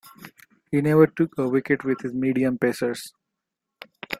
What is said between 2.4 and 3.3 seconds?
pacers.